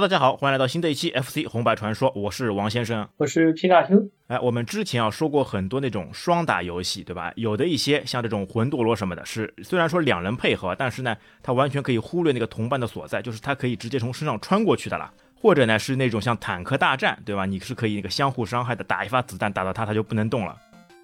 [0.00, 4.02] Hello，大家好，欢迎来到新的一期 FC 红白传说，我是王先生，我是皮卡丘。
[4.28, 7.30] 哎，我们之前啊说过很多那种双打游戏，对吧？
[7.36, 15.12] 有的一些像这种魂斗罗什么的，是虽然说两人配合，但是呢，它完全可以忽略那个同伴的所在，就是它可以直接从身上穿过去的啦。
[15.34, 17.44] 或者呢是那种像坦克大战，对吧？
[17.44, 20.56] 你是可以那个相互伤害的，打一发子弹打到它，它就不能动了。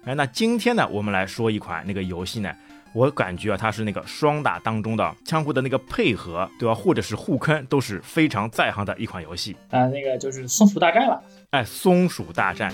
[0.05, 2.51] 哎，那今天呢，我们来说一款那个游戏呢。
[2.97, 6.73] 我感觉啊，它是那个双打当中的相互的那个配合，对吧？
[6.73, 9.85] 或者是互坑，都是非常在行的一款游戏啊。
[9.85, 12.73] 那个就是松鼠大战了，哎，松鼠大战。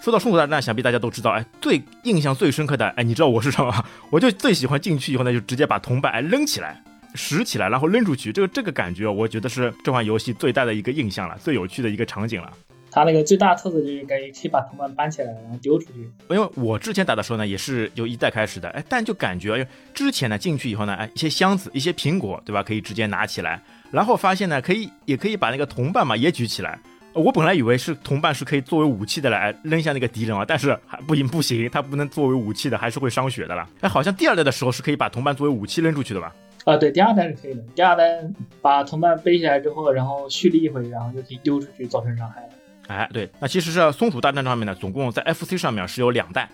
[0.00, 3.84] 说到松鼠大战，想必大家都知道，哎，最印象最深刻的，哎，你知道我是什么吗？
[4.12, 6.80] 我就最喜欢进去以后呢，就直接把同伴哎扔起来，
[7.16, 8.32] 拾起来，然后扔出去。
[8.32, 12.48] 这个这个感觉，我觉得是这款游戏最大的一个印象了，最有趣的一个场景了。
[12.94, 16.10] 它那个最大特色就是可以可以把同伴搬起来，然后丢出去。
[16.28, 22.62] 因为我之前打的时候呢，也是由一代开始的，哎，但就感觉，之前呢进去以后呢，哎，一些箱子、一些苹果，对吧？
[22.62, 23.58] 可以直接拿起来，
[23.90, 26.78] 然后发现呢，可以也可以把那个同伴嘛也举起来。
[27.14, 33.66] 我本来以为是同伴是可以作为武器的来扔下那个敌人啊，但是还不行不行，它不能作为武器的，还是会伤血的啦。
[33.80, 36.34] 哎，好像第二代的时候是可以把同伴作为武器扔出去的吧？
[36.64, 37.62] 啊，对，第二代是可以的。
[37.74, 38.04] 第二代
[38.60, 42.48] 把同伴背起来之后，然后蓄力一回，然后就可以丢出去造成伤害了。
[42.92, 46.46] 哎，对，那其实是松鼠大战上面呢，总共在 FC 上面是有两代，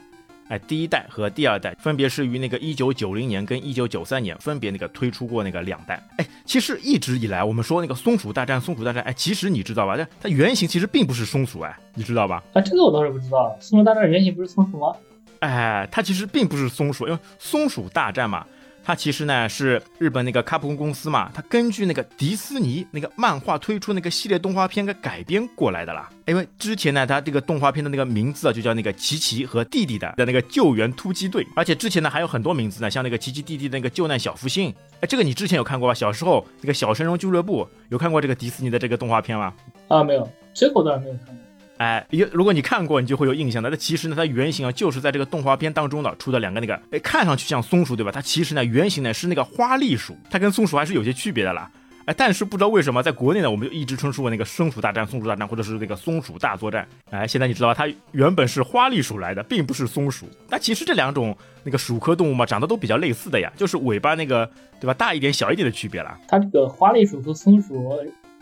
[0.48, 6.00] 哎，第一代和第二代分别是于那个一九九零年跟一九九三年分别那个推出过那个两代。
[6.16, 9.96] 哎，其实一直以来我们说那个松鼠大战，松鼠大战，哎，其实你知道吧？
[9.96, 12.40] 它它原型其实并不是松鼠，哎，你知道吧？
[12.52, 14.94] 啊，这个我倒是不知道，松鼠大战原型不是松鼠吗？
[15.40, 18.46] 哎，它其实并不是松鼠，因为松鼠大战嘛。
[18.88, 26.08] 它其实呢是日本那个卡普空公司嘛，它根据那个迪士尼那个漫画推出那个系列动画片给改编过来的啦。
[26.26, 35.92] 因为之前呢，它这个动画片的那个名字啊，就叫那个奇奇和弟弟的的那个救援突击队，而且之前呢还有很多名字呢，像那个奇奇弟弟那个救难小福星，哎，这个你之前有看过吧？
[35.92, 39.52] 小时候那个小神龙俱乐部有看过这个迪士尼的这个动画片吗？
[39.88, 41.47] 啊，没有，这个我倒是没有看过。
[41.78, 43.70] 哎，一如果你看过，你就会有印象的。
[43.70, 48.10] 那其实呢，它原型啊，就是在这个动画片当中呢出的两个那个，哎，看上去像松鼠，对吧？
[48.12, 51.70] 它其实呢，原型呢是那个花栗鼠，它跟松鼠还是有些区别的啦。
[52.06, 56.88] 哎，但是不知道为什么，在国内呢，我们就一直称呼为那个松鼠大战、松鼠大战，或者是那个松鼠大作战。
[57.10, 57.72] 哎，现在你知道？
[57.72, 60.26] 它原本是花栗鼠来的，并不是松鼠。
[60.48, 64.50] 那其实这两种那个鼠科动物嘛，长得都比较类似的呀，就是尾巴那个，
[64.80, 64.94] 对吧？
[64.94, 66.18] 大一点、小一点的区别啦。
[66.26, 67.92] 它这个花栗鼠和松鼠。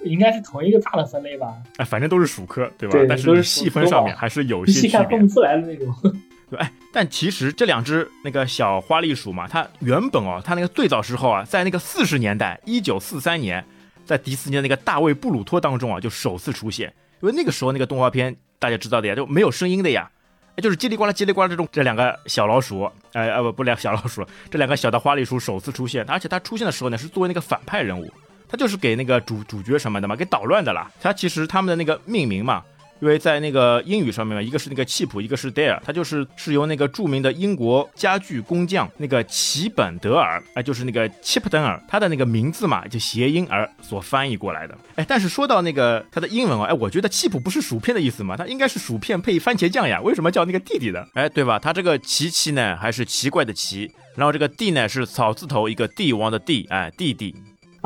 [0.06, 1.54] 应该是同一个大的分类吧？
[1.76, 2.98] 哎，反正都是鼠科，对吧？
[3.08, 4.90] 但是细分上面还是有些区别。
[4.90, 5.94] 细看分不出来的那种。
[6.48, 13.64] 对，哎，但其实这两只那个小花栗鼠嘛，它原本哦，它那个最早时候啊，在那个四十年代，一九四三年，
[14.04, 16.92] 在迪士尼的那个大卫布鲁托当中啊，就首次出现。
[17.20, 20.08] 因为那个时候那个动画片大家知道的呀，就没有声音的呀，
[20.54, 28.08] 哎，就是叽里呱啦叽里呱啦这种这两个小老鼠，哎呃不不两小老鼠，这两个小的花栗鼠首次出现，而且它出现的时候呢，是作为那个反派人物。
[28.48, 30.90] 他就是给那个主主角什么的嘛，给捣乱的啦。
[31.00, 32.62] 他其实他们的那个命名嘛，
[33.00, 44.78] 因为在那个英语上面嘛，一个是那个契普，一个是 Dare，他就是是由那个著名的英国家具工匠那个齐本德尔，哎，就是那个齐普登尔，他的那个名字嘛，就谐音而所翻译过来的。
[44.94, 51.06] 哎，但是说到那个他的英文啊，哎，我觉得契普不是薯片的意思嘛，它应该是薯片配番茄酱呀，为什么叫那个弟弟的？
[51.14, 51.58] 哎，对吧？
[51.58, 57.34] 他这个奇奇呢，还是奇怪的奇，然后这个帝呢是草字头一个帝王的帝，哎，弟弟。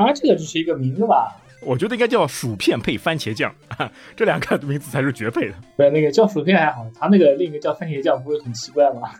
[0.05, 1.35] 啊，这个只是一个名字吧？
[1.63, 3.53] 我觉得应该叫薯片配番茄酱，
[4.15, 5.53] 这两个名字才是绝配的。
[5.77, 9.11] 对，那个叫薯片还好，他那个另一个叫番茄酱，不会很奇怪吗？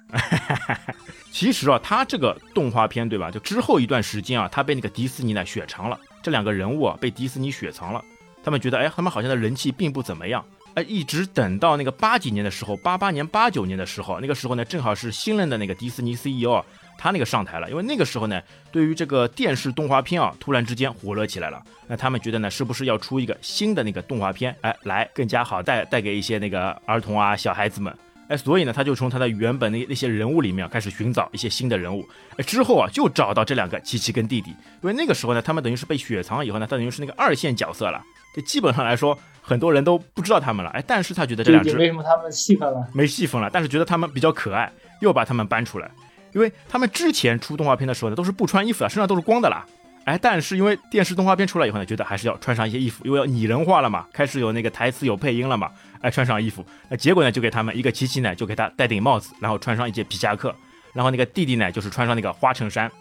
[1.31, 3.29] 其实啊，他这个动画片对吧？
[3.29, 5.99] 就之后一段时间啊，他被那个迪士尼呢雪藏了。
[6.23, 8.03] 这两个人物啊，被迪士尼雪藏了。
[8.43, 10.43] 他们觉得，哎，他们好像的人气并不怎么样。
[10.73, 16.63] 哎，一直等到那个八几年的时候，八八年、八九年的时候，那个时候呢，正好是新任的那个迪士尼 CEO。
[17.01, 18.39] 他那个上台了，因为那个时候呢，
[18.71, 21.59] 对于这个电视动画片啊，突然之间火热起来了。
[21.87, 27.91] 那他们觉得呢，是不是要出一个新的那个动画片，哎，来更加好带带给一些那个儿童啊、小孩子们，
[28.27, 32.07] 哎，所以呢，他就从他的原本那那些人物里面开始寻找一些新的人物。
[32.37, 37.99] 哎，之后啊，就找到这两个琪琪跟弟弟，因为那个时候呢，他们等于是被雪藏了以后呢，他等于是那个二线角色了。
[38.35, 40.69] 这基本上来说，很多人都不知道他们了。
[40.69, 42.87] 哎，但是他觉得这两只为什么他们戏份了？
[42.93, 44.71] 没戏份了，但是觉得他们比较可爱，
[45.01, 45.89] 又把他们搬出来。
[46.33, 49.65] 因为他们之前出动画片的时候呢，都是不穿衣服的，身上都是光的啦。
[50.03, 55.69] 哎，但是因为电视动画片出来以后呢，觉得还是要穿上一些衣服，因为要拟人化了嘛，开始有那个台词有配音了嘛。
[56.01, 60.55] 哎，穿上衣服，那结果呢，就给他们一个琪琪呢，就给他戴顶帽子，然后穿上一件皮夹克，
[60.93, 62.91] 然后那个弟弟呢，就是穿上那个花衬衫。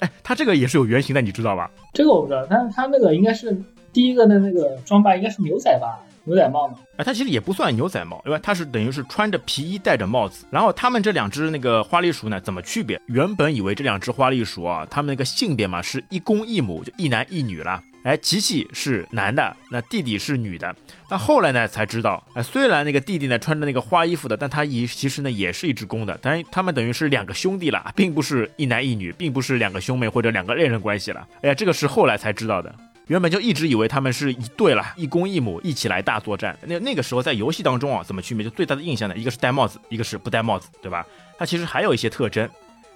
[0.00, 1.70] 哎，他这个也是有原型的，你知道吧？
[1.92, 3.56] 这个我不知道，但是他那个应该是
[3.92, 6.00] 第一个的那个装扮应该是牛仔吧？
[6.24, 6.78] 牛仔帽吗？
[6.96, 10.46] 哎，它其实也不算牛仔帽，因为它是等于是穿着皮衣戴着帽子。
[10.50, 13.00] 然后他们这两只那个花栗鼠呢，怎么区别？
[13.06, 17.82] 原本以为这两只花栗鼠啊，它们那个性别嘛是一公一母，就一男一女了。
[18.04, 20.74] 哎，琪琪是男的，那弟弟是女的。
[21.08, 26.18] 那后来呢才知道，哎，虽然那个弟弟呢穿着那个花衣服的，但他也其实呢也是一只公的。
[26.18, 31.24] 当然，他们等于是两个兄弟了，并不是一男一女，并不是两个兄妹或者两个恋人关系了。
[31.42, 32.74] 哎呀，这个是后来才知道的。
[33.08, 36.56] 原本就一直以为他们是一对了，一公一母一起来大作战。
[36.62, 38.44] 那那个时候在游戏当中啊，怎么区别？
[38.44, 41.04] 就最大的印象呢，一个是戴帽子，一个是不戴帽子，对吧？
[41.38, 42.48] 它其实还有一些特征。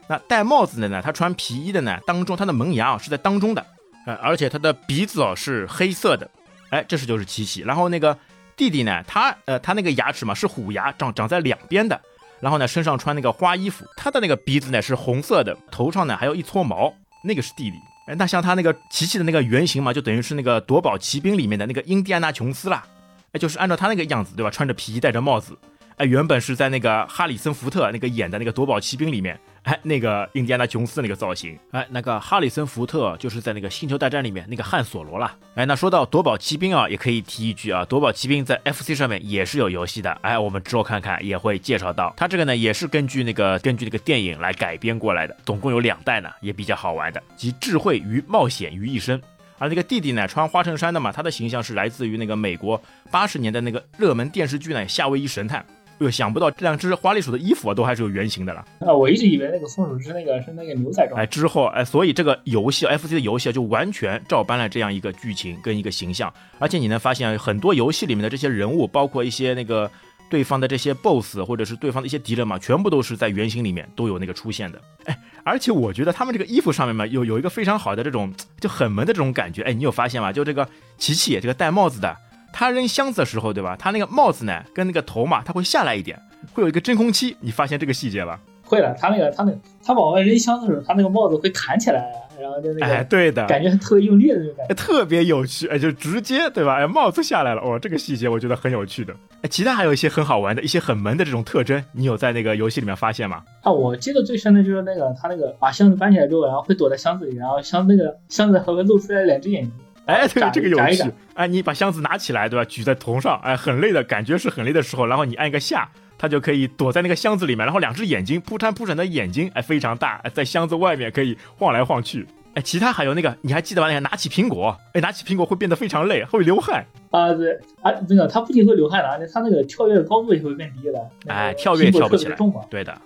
[0.08, 3.66] 那戴帽子的呢，他穿皮衣的呢，当中他的门牙啊是在当中的。
[4.06, 6.30] 呃，而且他的鼻子哦是黑色的，
[6.70, 7.62] 哎，这是就是七喜。
[7.62, 8.16] 然后那个
[8.56, 12.00] 弟弟呢，他呃他那个牙齿嘛是虎牙，长长在两边的。
[12.38, 16.94] 然后呢身上穿那个花衣服，他的那个鼻子呢是红色的，头上呢还有一撮毛，
[17.24, 17.76] 那个是弟弟。
[18.06, 22.86] 哎，那像他那个琪琪的那个原型嘛，就等于是那个夺宝奇兵里面的那个印第安纳琼斯啦，
[23.32, 24.50] 哎，就是按照他那个样子，对吧？
[24.50, 25.58] 穿着皮衣，戴着帽子。
[25.96, 35.34] 哎，原本是在那个哈里森福特那个演的那个夺宝奇兵里面，哎，那个印第安纳琼斯那个造型，哎，那个哈里森福特就是在那个星球大战里面那个汉索罗啦。
[35.54, 49.18] 哎，那说到夺宝奇兵啊，也可以提一句啊，夺宝奇兵在 FC 上面也是有游戏的，哎，我们之后看看也会介绍到，它这个呢也是根据那个根据那个电影来改编过来的，总共有两代呢，也比较好玩的，集智慧与冒险于一身。
[49.58, 52.78] 而那个弟弟呢，穿花衬衫的嘛，他的形象是来自于那个美国
[53.10, 55.60] 八十年代那个热门电视剧呢《夏威夷神探》。
[55.98, 58.64] 哟，想不到这两只花栗鼠的衣服啊，都还是有原型的了。
[58.80, 61.18] 啊，我一直以为那个松鼠是那个是那个牛仔装。
[61.18, 66.32] 哎，之后哎，所以这个游戏 FC 的游戏啊，就完全照搬了这样一个剧情跟一个形象。
[66.58, 69.90] 而且你能发现很多游戏里面的这些人物，包括一些那个
[70.28, 74.78] 对方的这些 BOSS 或者是对方的一些敌人嘛，全部都是在原型里面都有那个出现的。
[75.06, 79.62] 哎，而且我觉得他们这个衣服上面嘛，有有一个非常好的这种就很萌的这种感觉。
[79.62, 80.30] 哎，你有发现吗？
[80.30, 80.68] 就这个
[80.98, 82.14] 琪琪这个戴帽子的。
[82.58, 83.76] 他扔箱子的时候，对吧？
[83.78, 86.18] 他那个帽子呢，跟那个头嘛，他会下来一点，
[86.54, 87.36] 会有一个真空期。
[87.40, 88.40] 你发现这个细节吧？
[88.64, 89.52] 会的，他那个他那
[89.84, 92.10] 他往外扔箱子的时候，他那个帽子会弹起来，
[92.40, 96.76] 然后就那个，哎，对的，感觉特别用力的那种感觉，特别有趣，哎，就直接对吧？
[96.76, 99.14] 哎，帽子下来了，哦，这个细节我觉得很有趣的。
[99.42, 103.42] 哎，其他还有一些很好玩的一些很萌的这种特征，你有在那个游戏里面发现吗？
[103.60, 109.72] 啊，我记得最深的就是那个他那个把箱子搬起来之后，然后会躲在箱子里，然后箱那个箱子还会露出来两只眼睛。
[110.06, 111.02] 哎，对，这个有趣。
[111.34, 112.64] 哎，你把箱子拿起来，对吧？
[112.64, 122.26] 举在头上，哎，很累的感觉是很累的时候，然后你按一个下，它就可以躲在那个箱子里面，然后两只眼睛扑闪扑闪的眼睛，哎，非常大，在箱子外面可以晃来晃去。
[122.54, 123.88] 哎，其他还有那个，你还记得吧？
[123.88, 126.86] 那个拿起苹果，哎，拿起苹果会变得非常累，会流汗。
[127.10, 127.52] 啊，对，
[127.82, 131.10] 啊，那个它不仅会流汗了，而且它那个跳跃的高度也会变低的。
[131.26, 132.36] 哎，跳跃跳不起来。
[132.70, 132.96] 对的，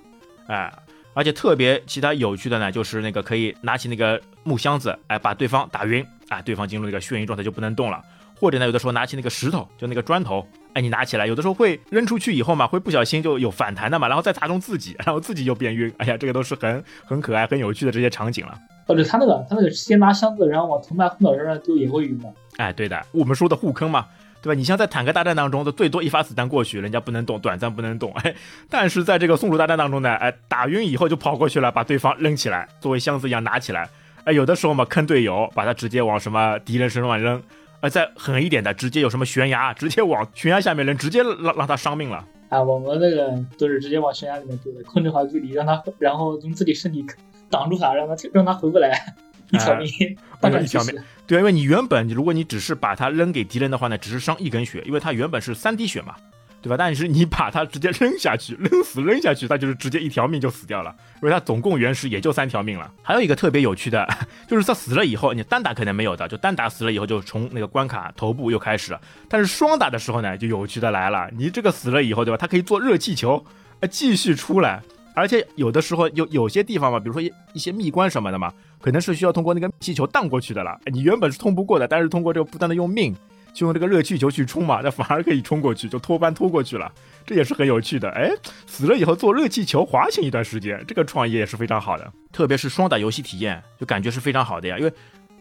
[0.46, 0.70] 哎。
[1.12, 8.02] 而且特别其他有趣的呢，就是那个可以拿起那个木箱子，哎，把对方打晕，啊，对方进入那个眩晕状态就不能动了。
[8.34, 15.92] 或者呢，有的时候拿起那个石头，就那个砖头，哎，你拿起来，有的时候会扔出去以后嘛，会不小心就有反弹的嘛，然后再砸中自己，然后自己就变晕。
[15.98, 18.58] 哎呀，这个都是很很可爱、很有趣的这些场景了。
[18.86, 22.32] 或者他那个他那个先拿箱子，然后往同伴后脑勺上丢也会晕的。
[22.56, 24.06] 哎，对的，我们说的互坑嘛。
[24.42, 24.54] 对吧？
[24.54, 28.10] 你像在坦克大战当中，的最多一发子弹过去，人家不能动，短暂不能动。
[28.24, 28.34] 哎，
[28.70, 33.86] 但是在这个松鼠大战当中呢，哎，打晕以后就跑过去了，把对方扔起来，作为箱子一样拿起来。
[34.30, 37.42] 哎，有的时候嘛，坑队友，把他直接往什么敌人身上扔。
[37.80, 42.24] 哎，再狠一点的，直接有什么悬崖，直接往悬崖下面扔，直接让让他伤命了。
[42.48, 47.04] 啊，我们那个都是直接往悬崖里面丢的，控制好距离，让他，然后用自己身体
[47.50, 49.16] 挡住他，让他让他回不来。
[49.50, 49.88] 一条命，
[50.40, 50.94] 大概一条命。
[51.26, 56.14] 对，因为你原本如果你只是把它扔给敌人的话呢，只是伤一根血，因为它原本是三滴血嘛，
[56.62, 56.76] 对吧？
[56.76, 62.92] 但是你把它直接扔下去，扔死扔下去，它就是直接一条命就死掉了，因为它总共原石也就三条命了。
[63.02, 64.06] 还有一个特别有趣的，
[64.46, 69.00] 就是它死了以后，你单打可能没有的，就单打死了以后就从那个关卡头部又开始了。
[69.28, 72.36] 但是双打的时候呢，就有趣的来了，你这个死了以后，对吧？
[72.36, 73.44] 它可以做热气球，
[73.80, 74.82] 呃，继续出来。
[75.12, 80.78] 而且有的时候有有些地方嘛，比如说一一些密关什么的嘛，可能是需要通过那个气球荡过去的了。
[80.92, 83.14] 你原本是通不过的，但是通过这个不断的用命，
[83.52, 86.90] 就用这个热气球去冲嘛，那反而可以冲过去，就拖班拖过去了。
[87.26, 88.08] 这也是很有趣的。
[88.10, 88.30] 哎，
[88.66, 92.12] 死了以后做热气球滑行一段时间，这个创意也是非常好的。
[92.32, 94.78] 特别是双打游戏体验，就感觉是非常好的呀。
[94.78, 94.92] 因为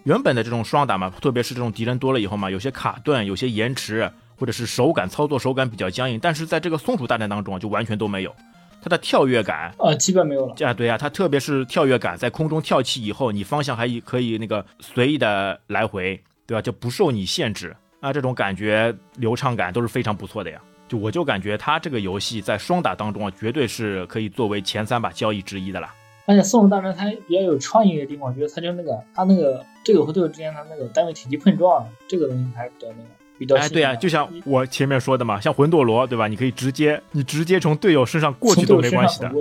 [0.03, 6.19] 原本的这种双打嘛，特别是这种敌人多了以后嘛，有些卡顿，有些延迟，或者是手感操作手感比较僵硬。
[6.19, 8.35] 但是在这个松鼠大战当中啊，就完全都没有。
[8.81, 10.53] 它的跳跃感啊，基本没有了。
[10.55, 16.61] 这样，对呀，它特别是跳跃感，在空中跳起以后，你方向还可以那个随意的来回，对吧？
[16.61, 20.60] 就不受你限制啊，这种感觉流畅感都是非常不错的呀。
[20.88, 25.94] 就我就感觉它这个游戏在双打当中啊，绝对是可以作为前三把交易之一的啦。
[26.25, 33.10] 而且《松鼠大战》它比较有创意的地方，我觉得它就那个它那个队友和队友之间的那个单位体积碰撞，这个东西还是比较那个。
[33.38, 33.56] 比较。
[33.56, 36.27] 哎，对啊，就像我前面说的嘛，像魂斗罗，对吧？
[36.27, 39.32] 你可以直接，你直接从队友身上过去都没关系的。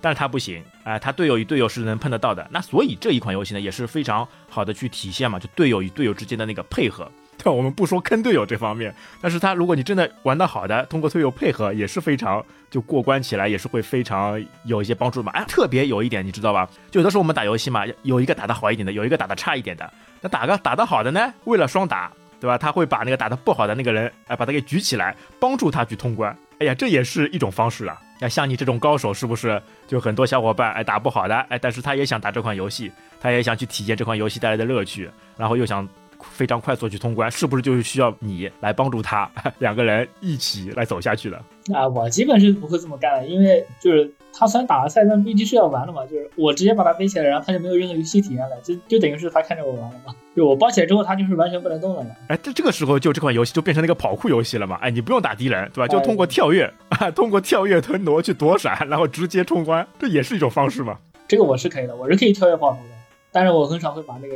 [0.00, 2.46] 但是他不行，哎，他队友与队友是能碰得到的。
[2.50, 7.10] 那所以这一款游戏呢，也是非常好的去体现嘛，就队友与队友之间的那个配合。
[7.42, 15.32] 对，我们不说坑队友这方面，但是他如果你真的玩得好的，通过队友配合也是非常就过关起来也是会非常有一些帮助嘛。
[15.32, 16.68] 哎，特别有一点你知道吧？
[16.90, 19.92] 就有的时候我们打游戏嘛，有一个打得好一点的，有一个打得差一点的。
[20.20, 22.56] 那打个打得好的呢，为了双打，对吧？
[22.56, 26.36] 他会把那个打得不好的那个人，哎，把他给举起来，帮助他去通关。
[26.60, 28.00] 哎呀，这也是一种方式啊。
[28.20, 35.88] 那像你这种高手，是不是就很多小伙伴哎打不好的哎，但是他也想打这款游戏，他也想去体验这款游戏带来的乐趣，然后又想。
[36.30, 41.36] 非常快速去通关，是不是就是需要你来帮助他， 两个人一起来走下去的？
[41.72, 46.04] 啊，我基本是不会这么干的，因为就是他虽然打了赛，但毕竟是要玩的嘛。
[46.06, 50.14] 就是我直接把他背起来，然后他就没有任何游戏体验了，就就等于是他看着我玩了嘛。
[50.34, 52.10] 就我抱起来之后，他就是完全不能动了嘛。
[52.28, 54.76] 哎，这这个时候就这款游戏就变成那个跑酷游戏了嘛。
[54.80, 55.86] 哎，你不用打敌人，对吧？
[55.86, 60.98] 就通过跳跃啊， 通过跳跃腾挪去躲闪，然后直接冲关，这也是一种方式嘛。
[61.28, 62.94] 这个我是可以的，我是可以跳跃跑图的，
[63.30, 64.34] 但是我很少会把那个。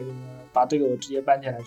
[0.57, 1.59] 把这个我直接搬进来，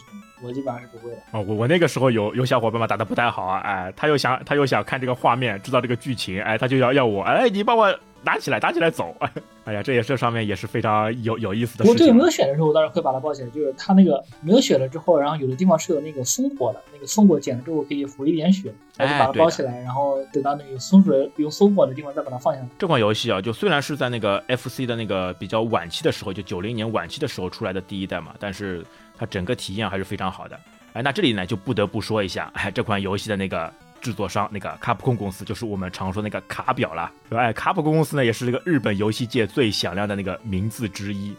[0.41, 1.17] 我基本上是不会的。
[1.31, 8.00] 哦，我我那个时候有有小伙伴嘛打的不太好啊，哎，他又想他又想看这个画面，知道这个剧情，哎，他就要要我，哎，你帮我。
[8.23, 9.15] 打起来，拿起来走！
[9.65, 11.85] 哎呀，这也是上面也是非常有有意思的。
[11.85, 13.49] 我队友没有血的时候，我当然会把它抱起来。
[13.49, 22.67] 就是它那个没有血了之后，然后有的地方是有那个松果的，那个松果捡了之后可以浮一点血，然后就把它包起来，然后等到那个松鼠有松果的地方再把它放下来。
[22.79, 28.83] 这款游戏啊，就虽然是在那个 FC 的那个比较晚期的时候，就九零年晚期的时候出来的第一代嘛，但是
[29.17, 30.59] 它整个体验还是非常好的。
[30.93, 33.71] 哎，那这里呢就不得不说一下，哎，这款游戏的那个。
[34.01, 37.44] 制作商那个卡普空公司就是我们常说那个卡表了，对吧？
[37.44, 41.36] 哎，卡普空公司呢也是这个日本游戏界最响亮的那个名字之一，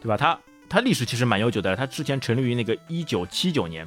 [0.00, 0.16] 对吧？
[0.16, 0.38] 它
[0.68, 3.86] 它历史其实蛮悠久的，它之前成立于那个一九七九年，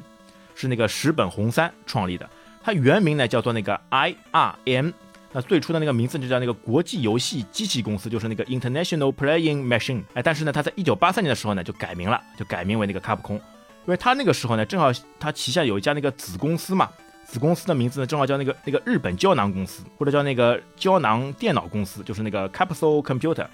[0.53, 2.29] 是那个石本弘三创立的。
[2.63, 4.93] 它原名呢叫做那个 IRM，
[5.31, 10.03] 那最初的那个名字就叫那个国际游戏机器公司，就是那个 International Playing Machine。
[10.13, 13.41] 哎，但是呢，它在一九八三年的时候呢就改名了，就改名为那个卡普空，因
[13.87, 16.89] 为它那个时候呢正好它旗下有一家那个子公司嘛。
[17.25, 23.47] 子公司的名字呢，正好叫那个那个日本胶囊公司，或者叫那个胶囊电脑公司，就是那个 Capsule Computer。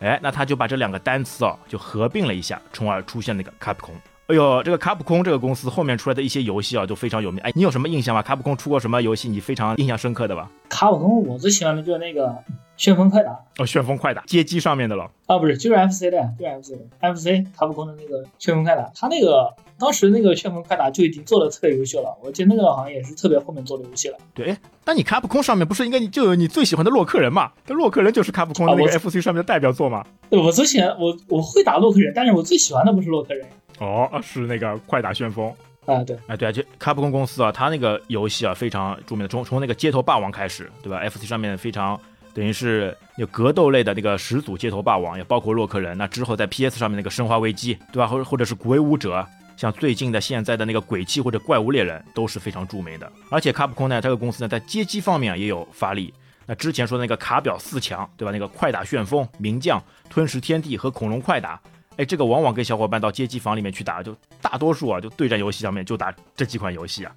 [0.00, 3.94] 哎，那他就把这两个单词啊，就合并了一下，从而出现那个 Capcom。
[4.28, 7.40] 哎呦，这个卡普空这个公司后面出来的一些游戏啊，都非常有名。
[7.42, 8.22] 哎，你有什么印象吗？
[8.22, 10.48] 卡普空出过什么游戏你非常印象深刻的吧？
[10.68, 12.34] 卡普空我最喜欢的就是那个
[12.76, 13.38] 旋风快打。
[13.58, 15.10] 哦，旋风快打，街机上面的了。
[15.26, 19.52] 啊，不是，就是 FC 的，就是 FC，FC 卡普空的那个旋风快打，他那个。
[19.78, 24.16] 当时那个旋风快打就已经做的特别优秀了，我记得那个好像也是特别后面做的游戏了。
[24.32, 27.50] 对，那你卡普空上面不是应该就有你最喜欢的洛克人嘛？
[27.66, 30.06] 那洛克人就是卡普空那个 FC 上面的代表作嘛？
[30.30, 33.44] 对，我最喜欢我我会打洛克人，但是我最喜欢的不是洛克人。
[33.78, 35.52] 哦，是那个快打旋风
[35.86, 36.02] 啊？
[36.04, 41.98] 对，哎对啊，就卡普空公司啊，它那个游戏啊非常著名的，从从那个街头霸王开始，对吧？FC 上面非常
[42.34, 45.96] 等于是有格斗类的那个始祖街头霸王，也包括洛克人。
[45.98, 48.06] 那之后在 PS 上面那个生化危机，对吧？
[48.06, 49.26] 或者或者是鬼武者。
[49.54, 56.12] 像最近的现在的那个鬼泣或者怪物猎人都是非常著名的，而且卡普空呢这个公司呢在街机方面也有发力。
[56.46, 58.32] 那之前说的那个卡表四强，对吧？
[58.32, 61.60] 那个快打旋风、名将、吞食天地和恐龙快打，
[61.96, 67.12] 哎，这个往往跟小伙伴到街机房里面去打，就大多数啊就对战游戏上面就打这几款游戏啊。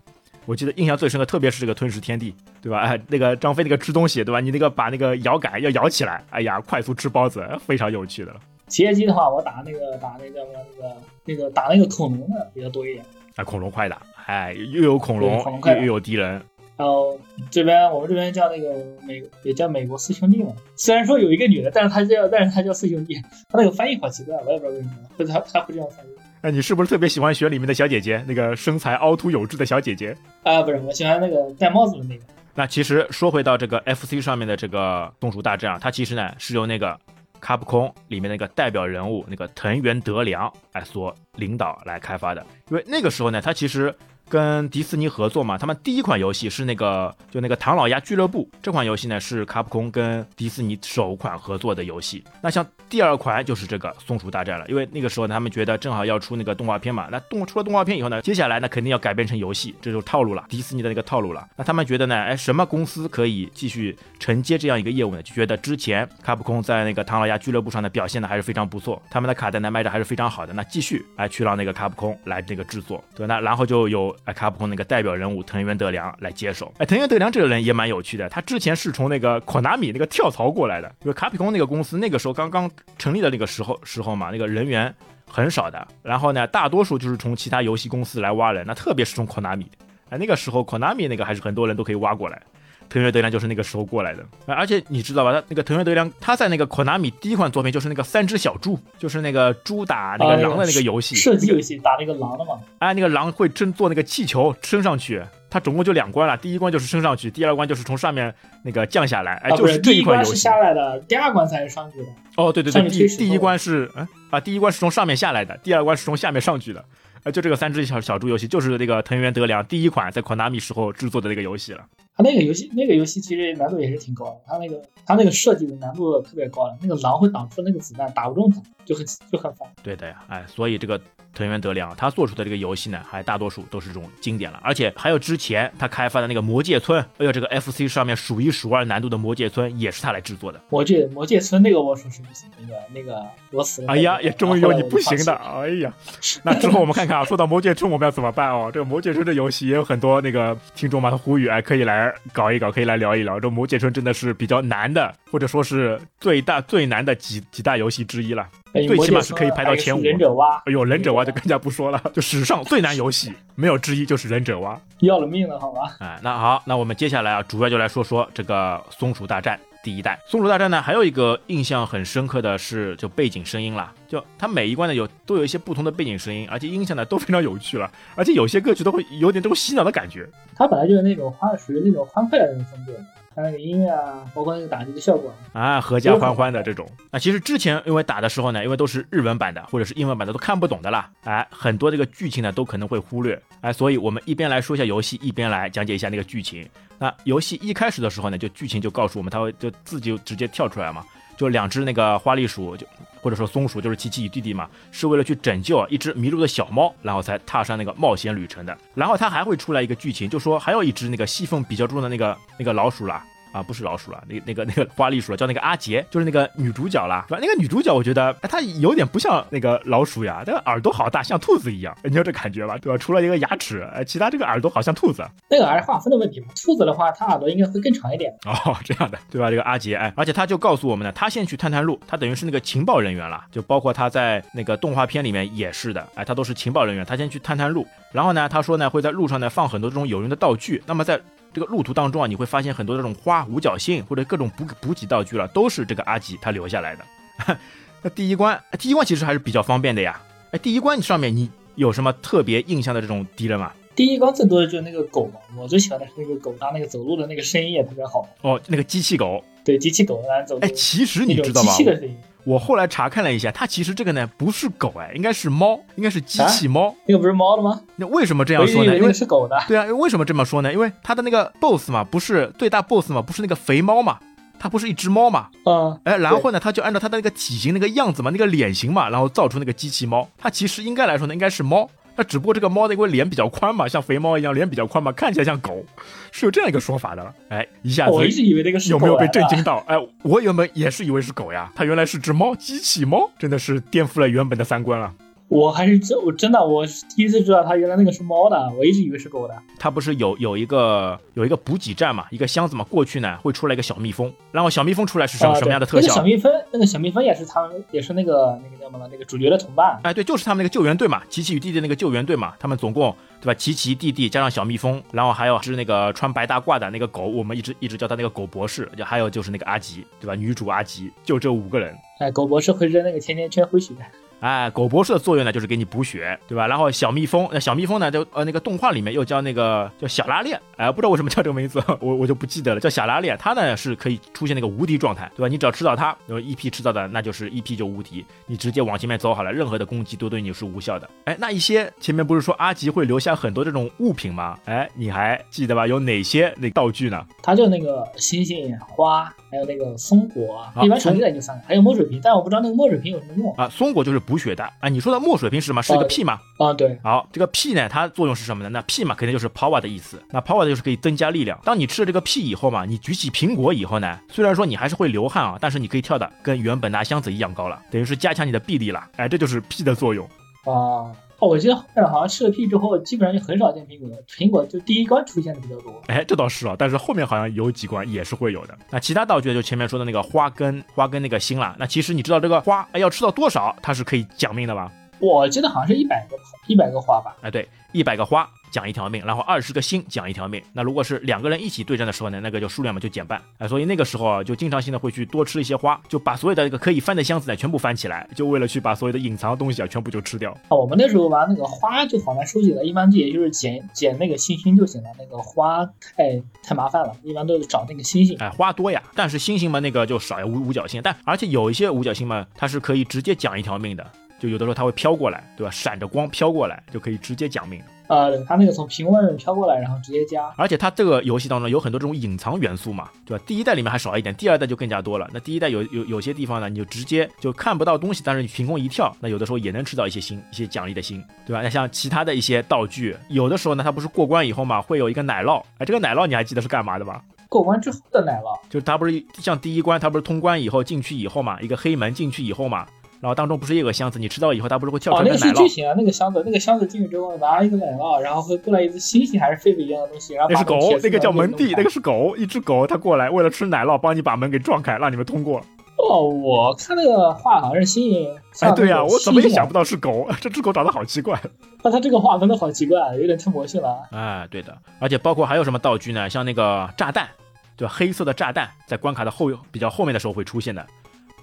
[0.46, 2.80] 我记得印象最深的，特别是这个吞噬天地，对吧？
[2.82, 4.40] 哎，那个张飞那个吃东西，对吧？
[4.40, 8.36] 你那个把那个摇杆要摇起来，哎呀，快速吃包子，非常有趣的。
[8.68, 13.04] 街机的话，我打那个打那个那个那个打那个恐龙的比较多一点。
[13.38, 16.40] 啊，恐龙快打，哎，又有恐龙，又有敌人。
[16.78, 20.52] 然后这边我们这边叫那个美，也叫美国四兄弟嘛。
[20.76, 23.16] 虽然说有一个女的，但是她叫，但是她叫四兄弟。
[23.50, 26.10] 她那个翻译好奇怪，我也不知道为什么，或者她她会这样翻译。
[26.42, 30.16] 哎，你是不是特别喜欢学里面的小姐姐，那个身材凹凸有致的小姐姐？
[30.44, 32.24] 啊，不是，我喜欢那个戴帽子的那个。
[32.54, 37.00] 那其实说回到这个 FC 上面的这个动鼠大战啊，它其实呢是由那个。
[37.42, 43.94] 卡普空里面那个代表人物那个藤原德良哎所领导来开发的，因为那个时候呢，他其实。
[44.30, 52.24] 跟迪士尼合作嘛，他们第一款游戏是那个就那个唐老鸭俱乐部，这款游戏呢是卡普空跟迪士尼首款合作的游戏。
[52.42, 61.48] 那像第二款就是这个松鼠大战了，因为那个时候他们觉得正好要出那个动画片嘛，那动出了动画片以后呢，接下来呢肯定要改编成游戏，这就是套路了，迪士尼的那个套路了。
[61.56, 65.22] 那他们觉得呢，哎，什么公司可以继续承接这样一个业务呢？
[65.22, 74.15] 就觉得之前卡普空在那个唐老鸭俱乐部上的表现呢还是非常不错，他们的卡带呢卖的还是非常好的，那继续哎去让那个卡普空来这个制作，对，那然后就有。
[74.24, 76.74] 哎，卡普空那个代表人物藤原德良来接手。
[76.78, 80.88] 哎，藤原德良这个人也蛮有趣的，他之前是从那个考纳米那个跳槽过来的。
[81.02, 84.94] 因为卡普空那个公司那个时候刚刚成立的那个时候时候嘛，那个人员
[85.30, 85.88] 很少的。
[86.02, 89.70] 然后呢，大多数就是从其他游戏公司来挖人，那特别是从考纳米。
[90.10, 92.42] 哎，那个时候考纳米那个还是很多人都可以挖过来。
[92.90, 95.34] 藤原德良就是那个时候过来的，而且你知道吧？
[95.34, 102.60] 他那个藤原德良，他在那个 Konami 第一款作品就是那个三只小猪，就是那个猪打那个狼的那个游戏，射击游戏打那个狼的嘛。
[102.80, 109.34] 哎，那个狼会真做那个气球升上去，它总共就两关了，第一关就是升上去，第二关就是从上面那个降下来。
[109.36, 110.32] 哎，就是这一款游戏。
[110.32, 112.08] 是下来的，第二关才是上去的。
[112.38, 116.84] 哦，对对对，第第一关是嗯啊，第一关是从上面下来的，第二关是从下面上去的。
[117.24, 121.84] 哎，就这个三只小小猪游戏，就是那个藤原德良第一款在 Konami 时候制作的那个游戏了。
[122.16, 124.38] 他那个游戏，那个游戏其实难度也是挺高的。
[124.48, 126.78] 他那个，他那个设计的难度特别高的。
[126.82, 129.68] 那个狼会挡出那个子弹，打不中他，就很就很烦。
[129.84, 131.00] 对的呀，哎，所以这个。
[131.38, 140.62] 藤原德良他做出的这个游戏呢，还大多数都是这种经典了，而且还有之前他开发的那个魔界村，哎呦，这个 FC 上面数一数二难度的魔界村也是他来制作的。
[140.70, 143.92] 魔界魔界村那个我说是不行，那个那个我死了。
[143.92, 145.94] 哎呀，也终于有你不行的，哎呀，
[146.42, 148.72] 那之后我们看看啊，说到魔界村我们要怎么办哦？
[148.74, 153.40] 这个魔界村这游戏也有很多那个听众嘛，他呼吁哎，可以来搞一搞，可以来聊一聊。
[153.40, 158.48] 这魔界村真的是比较难的，或者说是最大最难的几几大游戏之一了。
[158.74, 160.02] 最起码是可以排到前五。
[160.02, 165.96] 忍者蛙，哎呦，忍者蛙就更加不说了，就史上最难游戏， 没有之一，就是忍者蛙，要了命了，好吧？
[166.00, 170.20] 哎，那好，那我们接下来啊，主要就来说说这个松鼠大战第一代。
[170.26, 180.28] 松鼠大战呢，还有一个印象很深刻的是，就背景声音啦，就它每一关呢有都有一些不同的背景声音，而且音响呢都非常有趣了，而且有些歌曲都会有点这种洗脑的感觉。
[180.56, 182.94] 它本来就是那种欢，属于那种欢快的那种风格。
[183.36, 186.90] 它那个音乐啊，包括那个打击的效果啊，合家欢欢的这种。
[187.12, 191.10] 啊其实之前因为打的时候呢，因为都是日文版的或者是英文版的，都看不懂的啦。
[191.26, 193.40] 哎，很多这个剧情呢都可能会忽略。
[193.60, 196.66] 哎，所以我们一边来说一下游戏，一边来讲解一下那个剧情。
[196.98, 201.04] 那游戏一开始的时候呢，就剧情就告诉我们，它会就自己就直接跳出来嘛，
[201.38, 202.86] 就两只那个花栗鼠，就
[203.22, 208.78] 或者说松鼠，就是琪琪与弟弟嘛，是为了去拯救一只迷路的小猫，然后才踏上那个冒险旅程的。
[208.94, 213.26] 然后它还会出来一个剧情，就说还有一只那个戏份比较重的那个那个老鼠啦。
[213.56, 217.26] 啊，不是老鼠了，那那个那个花栗鼠了，叫那个阿杰，就是那个女主角啦？
[217.30, 222.78] 那个女主角，我觉得她有点不像那个老鼠呀，这个耳朵好大，像兔子一样，你有这感觉吧？
[222.78, 222.98] 对吧？
[222.98, 225.26] 除了一个牙齿，呃，其他这个耳朵好像兔子。
[225.50, 226.48] 那个还是划分的问题嘛？
[226.62, 228.30] 兔子的话，它耳朵应该会更长一点。
[228.46, 229.50] 哦，这样的，对吧？
[229.50, 241.18] 这个阿杰，哎，而且他就告诉我们呢，他先去探探路，他等于是那个情报人员了，就包括他在那个动画片里面也是的，哎，他都是情报人员，他先去探探路，然后呢，他说呢会在路上呢放很多这种有用的道具，那么在。
[241.56, 247.06] 这个路途当中啊，你会发现很多这种花、五角星或者各种补补给道具了，都是这个阿吉他留下来的。
[248.04, 250.22] 那第一关，第一关其实还是比较方便的呀。
[250.52, 253.72] 哎，第一关上面你有什么特别印象的这种敌人吗？
[253.96, 258.28] 第一关最多的就是那个狗嘛，我最喜欢的是那个狗，它那个走路的那个声音也特别好。
[258.42, 259.42] 哦，那个机器狗。
[259.64, 260.60] 对，机器狗来走。
[260.60, 261.72] 哎，其实你知道吗？
[261.72, 262.18] 机器的声音。
[262.46, 266.96] 我后来查看了一下，它其实这个呢不是狗哎，应该是猫，应该是机器猫。
[267.08, 267.82] 那个不是猫的吗？
[267.96, 268.96] 那为什么这样说呢？
[268.96, 269.58] 因为是狗的。
[269.68, 270.72] 对啊，为什么这么说呢？
[270.72, 274.20] 因为它的那个 boss 嘛，不是最大 boss 嘛，不是那个肥猫嘛，
[274.60, 275.50] 它不是一只猫嘛。
[275.66, 276.00] 嗯。
[276.04, 280.30] 哎，然后呢，它就按照它的那个体型、那个样子嘛、那个脸型嘛，然后造出那个机器猫。
[280.38, 281.90] 它其实应该来说呢，应该是猫。
[282.16, 285.86] 那只不过这个猫的因为脸比较宽嘛，像肥猫一样，脸比较宽嘛，看起来像狗，
[286.32, 287.34] 是有这样一个说法的。
[287.50, 289.84] 哎，一下子我一直以为那个是有没有被震惊到？
[289.88, 295.14] 哎，我原本也是以为是狗呀，它原来是只猫，机器猫，真的是颠覆了原本的三观了。
[295.48, 299.56] 我还是真我真的我第一次知道它原来那个是猫的，我一直以为是狗的。
[299.78, 306.08] 它不是有有一个有一个补给站嘛，一个箱子嘛，过去呢会出来一个小蜜蜂，然后小蜜蜂出来是什么什么样的特效？
[306.08, 310.00] 那个小蜜蜂，那个小蜜蜂也是他们也是那个那个叫什么那个主角的同伴。
[310.02, 313.54] 哎，对，就是他们那个救援队嘛，琪琪与弟弟那个救援队嘛，他们总共对吧？
[313.54, 320.34] 琪琪弟弟加上小蜜蜂，然后还有是那个穿白大褂的那个狗，我们一直一直叫他那个狗博士，就还有就是那个阿吉，对吧？
[320.34, 321.96] 女主阿吉，就这五个人。
[322.20, 323.94] 哎，狗博士会扔那个甜甜圈回血。
[324.40, 326.68] 哎，狗博士的作用呢，就是给你补血，对吧？
[326.68, 333.36] 然后小蜜蜂，那小蜜蜂呢，就呃那个动画里面又叫那个叫小拉链，哎，不知道为什么叫这个名字，我我就不记得了，叫小拉链。
[333.40, 335.48] 它呢是可以出现那个无敌状态，对吧？
[335.48, 341.10] 你只要吃到它，然后一批吃到的，那就是一批就无敌，你直接往前面走好了，任何的攻击都对你是无效的。
[341.24, 344.58] 哎，那一些前面不是说阿吉会留下很多这种物品吗？
[344.66, 345.88] 哎，你还记得吧？
[345.88, 347.26] 有哪些那道具呢？
[347.42, 349.34] 它就那个星星花。
[349.52, 353.70] 还有那个松果，一般常见的就三个，还有墨水瓶，但我不知道那个墨水瓶有什么用啊。
[353.70, 354.90] 松果就是补血的啊。
[354.90, 355.82] 你说的墨水瓶是什么？
[355.82, 356.40] 是一个 P 吗？
[356.58, 356.98] 啊，对。
[357.04, 358.70] 好，这个 P 呢，它作用是什么呢？
[358.70, 360.22] 那 P 嘛，肯定就是 power 的意思。
[360.32, 361.60] 那 power 就是可以增加力量。
[361.64, 369.04] 当你吃了这个 P 以后嘛，你举起苹果以后呢，虽然说你还是会流汗啊，但是你可以跳的跟原本拿箱子一样高了，等于是加强你的臂力了。
[369.18, 370.28] 哎，这就是 P 的作用
[370.66, 371.12] 啊。
[371.40, 374.16] 哦，我记得后面好像吃了屁之后，基本上就很少见苹果了。
[374.28, 376.02] 苹果就第一关出现的比较多。
[376.08, 378.78] 哎，这倒是啊，但是后面好像有几关也是会有的。
[378.90, 381.76] 那其他道具就前面说的那个花根，花根那个心了。
[381.78, 384.92] 那其实你知道这个花要吃到多少，它是可以奖命的吧？
[385.20, 387.36] 我记得好像是一百个，一百个花吧。
[387.42, 388.50] 哎，对，一百个花。
[388.76, 390.62] 奖一条命，然后二十个星讲一条命。
[390.74, 400.52] 那如果是两个人一起对战的时候呢，那个就数量嘛就减半哎，所以那个时候啊，就经常性的会去多吃一些花，就把所有的这个可以翻的箱子呢全部翻起来，就为了去把所有的隐藏的东西啊全部就吃掉。
[400.68, 408.38] 啊，我们那时候玩那个花就好难收集了，一般就也就是捡捡那个星星就行了，那个花太太麻烦了，一般都是找那个星星。
[408.40, 414.06] 哎，花多呀，但是星星嘛那个就少呀，五五角星，但而且有一些五角星嘛，它是可以直接讲一条命的。
[414.38, 415.72] 就有的时候它会飘过来，对吧？
[415.72, 417.82] 闪着光飘过来，就可以直接讲命。
[418.08, 420.52] 呃，它那个从屏幕上飘过来，然后直接加。
[420.58, 423.44] 而且它这个游戏当中有很多这种隐藏元素嘛，对吧？
[423.48, 425.30] 第一代里面还少一点，第二代就更加多了。
[425.34, 431.62] 那第一代有有有些地方呢，你就直接就看不到东西，但是你凭空一跳，那有的时候也能吃到一些星，一些奖励的星，对吧？
[431.62, 437.22] 那像其他的一些道具，有的时候呢，它不是过关以后嘛，会有一个奶酪，哎，这个奶酪你还记得是干嘛的吧？
[437.48, 442.86] 过关之后的奶酪，就是它不是像第一关，它不是通关以后进去以后嘛，一个黑门进去以后嘛。
[443.26, 445.34] 然后当中不是也有个箱子，你吃到以后，它不是会跳出来奶酪？
[445.34, 455.60] 哦，那个是剧情啊，那个箱子，那个箱子进去之后拿一个奶酪，然后会过来一只猩猩还是狒狒一样的东西，然后那是狗，那个叫门蒂，那个是狗，一只狗它过来为了吃奶酪，帮你把门给撞开，让你们通过。
[455.98, 458.38] 哦，我看那个画好像是猩猩。
[458.60, 461.42] 哎，对呀，我怎么也想不到是狗， 这只狗长得好奇怪。
[461.82, 464.04] 那它这个画真的好奇怪，有点太魔性了。
[464.12, 466.30] 哎，对的，而且包括还有什么道具呢？
[466.30, 467.28] 像那个炸弹，
[467.76, 467.94] 对吧？
[467.98, 470.86] 黑色的炸弹在关卡的后比较后面的时候会出现的。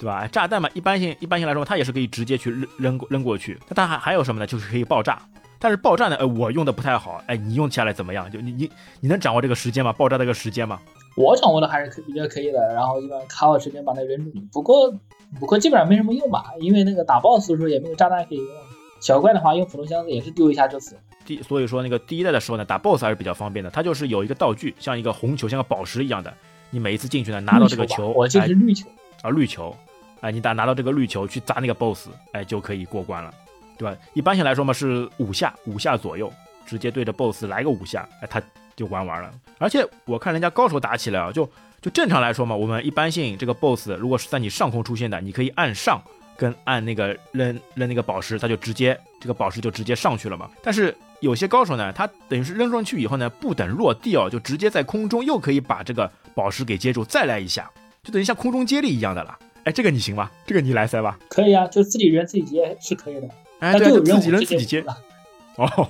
[0.02, 0.26] 对吧？
[0.26, 3.56] 炸弹嘛，一般性一般性来说，它也是可以直接去扔扔扔过去。
[3.68, 4.46] 那它还还有什么呢？
[4.48, 5.22] 就是可以爆炸。
[5.60, 7.22] 但是爆炸呢，呃，我用的不太好。
[7.28, 8.28] 哎，你用起来怎么样？
[8.28, 9.92] 就你你你能掌握这个时间吗？
[9.92, 10.80] 爆炸这个时间吗？
[11.16, 12.74] 我掌握的还是可比较可以的。
[12.74, 14.32] 然后一般卡好时间把它扔住。
[14.52, 14.92] 不过
[15.38, 18.48] 不过基本上没什么用吧，因为那个打 boss 的时候也没有炸弹可以用。
[18.98, 20.96] 小怪的话用普通箱子也是丢一下就死。
[21.24, 23.70] 第所以说那个第一代的时候呢，打 boss 还是比较方便的。
[23.70, 26.34] 它就是有一个道具，像一个红球，像个宝石一样的。
[26.70, 28.88] 你每一次进去呢，拿到这个球，我进是绿球
[29.22, 29.76] 啊，绿球。
[30.22, 33.34] 哎，你打拿到这个绿球去砸那个 boss，哎，就可以过关了，
[33.76, 33.96] 对吧？
[34.14, 36.32] 一般性来说嘛，是五下，五下左右，
[36.64, 38.40] 直接对着 boss 来个五下，哎，他
[38.76, 39.30] 就玩完了。
[39.58, 41.44] 而且我看人家高手打起来啊，就
[41.80, 46.00] 就正常来说嘛，我们一般性这个 boss 如果是在你上空出现的，你可以按上
[46.36, 50.48] 跟按那个扔扔那个宝石，它就直接这个宝石就直接上去了嘛。
[50.62, 57.68] 但是有些高手呢，他等于是扔上去以后呢，不等落地哦，就直接在空中又可以把这个宝石给接住，再来一下，
[58.04, 59.36] 就等于像空中接力一样的了。
[59.64, 60.30] 哎，这个你行吧？
[60.46, 61.18] 这个你来塞吧。
[61.28, 63.28] 可以啊，就自己人自己接是可以的。
[63.60, 64.84] 哎，对，自己人自己接。
[65.56, 65.88] 哦，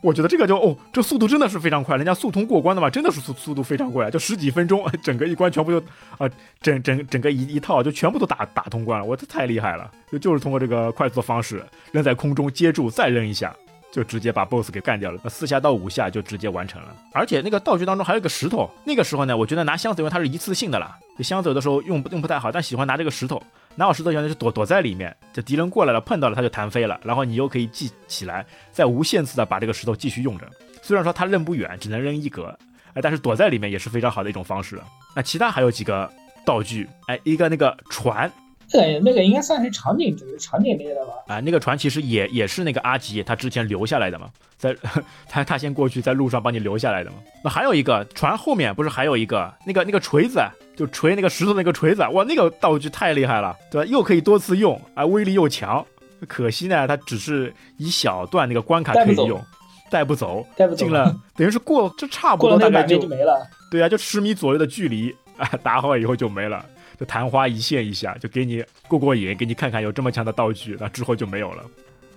[0.00, 5.78] 我觉得这个就哦，这速度真的是非常快，人家速通过关的嘛，真的是速速度非常快，就十几分钟， 整个一关全部就
[6.16, 6.30] 啊，
[6.62, 13.54] 整整整个一一套就全部都打打通关了，我这太厉害了，就就是通过这个快速的方式扔在空中接住，再扔一下。
[13.92, 16.94] 就直接把 BOSS 给干掉了，四下到五下就直接完成了。
[17.12, 23.42] 而且那个道具当中还有个石头，那个时候呢，我觉得拿箱子，因为它是一次性的啦，这箱子有的时候用用不太好，但喜欢拿这个石头，
[23.74, 30.48] 拿好石头以后就躲躲在里面，这敌人过来了碰到了它就弹飞了，然后你又可以记起来，再无限次的把这个石头继续用着。
[30.82, 32.56] 虽然说它扔不远，只能扔一格，
[32.94, 34.80] 哎，但是躲在里面也是非常好的一种方式。
[35.14, 36.10] 那其他还有几个
[36.46, 38.30] 道具，哎，一个那个船。
[38.70, 41.12] 对，那个应该算是场景、场景类的吧？
[41.34, 44.76] 啊，那个船其实也也是那个阿吉他之前留下来的嘛，在
[45.28, 47.16] 他他先过去，在路上帮你留下来的嘛。
[47.42, 50.40] 那还有一个船后面不是还有一个那个那个锤子，
[50.76, 53.90] 就锤那个石头那个锤子，哇，那个道具太厉害了，对吧？
[53.90, 55.84] 又可以多次用，啊，威力又强。
[56.28, 59.42] 可惜呢，它只是一小段那个关卡可以用，
[59.90, 63.44] 带不走，带不走，进了 等于是过，这差不多大概就没了。
[63.70, 66.64] 对啊，就十米左右的距离啊，打好以后就没了。
[67.00, 71.64] 就昙花一现一下，就给你过过瘾，给你看看有这么强的道具，那之后就没有了。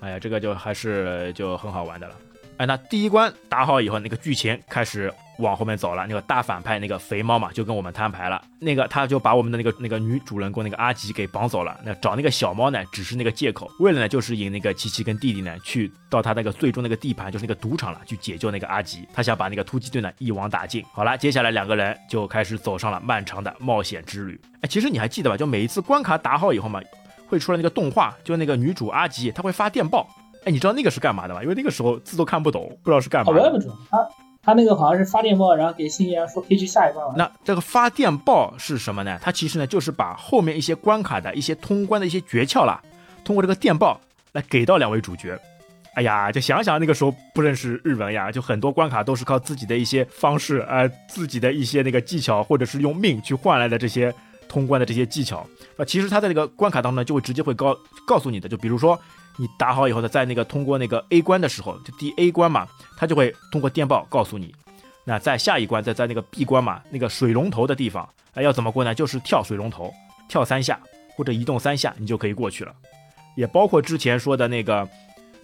[0.02, 2.16] 哎呀，这个就还是就很好玩的了。
[2.58, 6.06] 哎，那第一关打好以后，那个剧情开始往后面走了。
[6.08, 8.42] 那个大反派那个肥猫嘛，就跟我们摊牌了。
[8.60, 11.80] 那个他就把我们的那个那个女主人公那个阿吉给绑走了。
[11.84, 19.08] 那找那个小猫呢，只是那个借口，为了呢就是引那个琪琪跟弟弟呢去到他那个最终那个地盘，就是那个赌场了，去解救那个阿吉。
[19.14, 20.84] 他想把那个突击队呢一网打尽。
[20.92, 24.40] 好了，接下来两个人就开始走上了漫长的冒险之旅。
[24.62, 25.38] 哎，其实你还记得吧？
[25.38, 26.80] 就每一次关卡打好以后嘛，
[27.28, 30.08] 会出来那个动画，就那个女主阿吉，她会发电报。
[30.46, 31.42] 哎，你知道那个是干嘛的吗？
[31.42, 33.32] 因为那个时候字都看不懂，不知道是干嘛。
[33.32, 33.76] 我也不知道，
[34.46, 37.14] 他那个好像是发电报，然后给星爷说可以去下一关了。
[37.16, 39.18] 那这个发电报是什么呢？
[39.22, 42.82] 它其实呢就是把后面一些关卡的一些通关的一些诀窍啦，
[43.24, 44.02] 通过这个电报
[44.34, 45.40] 来给到两位主角。
[45.94, 54.14] 哎呀，就想想那个时候不认识日文呀，就很多关卡都是靠自己的一些方式，呃，自己的一些那个技巧，或者是用命去换来的这些
[54.50, 55.48] 通关的这些技巧。
[55.78, 57.74] 那，其实他在这个关卡当中呢，就会直接会告
[58.06, 59.00] 告诉你的，就比如说。
[59.38, 62.68] 你打好以后呢，在那个通过那个 A 关的时候，就第 A 关嘛，
[62.98, 64.54] 他就会通过电报告诉你。
[65.06, 68.96] 那在下一关，在在那个 B 关嘛，那个水龙头的地方，哎，要怎么过呢？
[68.96, 69.94] 就是跳水龙头，
[70.30, 70.80] 跳三下
[71.18, 72.74] 或者移动三下，你就可以过去了。
[73.36, 74.88] 也包括之前说的那个，